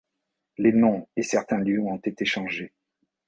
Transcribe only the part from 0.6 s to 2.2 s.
noms et certains lieux ont